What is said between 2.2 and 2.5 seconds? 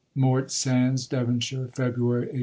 1849.